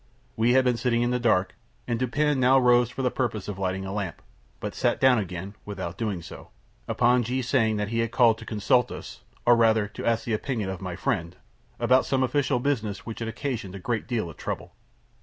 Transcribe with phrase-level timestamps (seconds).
[0.35, 1.53] We had been sitting in the dark,
[1.87, 4.19] and Dupin now arose for the purpose of lighting a lamp,
[4.59, 6.49] but sat down again, without doing so,
[6.87, 10.23] upon G 's saying that he had called to consult us, or rather to ask
[10.25, 11.35] the opinion of my friend,
[11.79, 14.73] about some official business which had occasioned a great deal of trouble.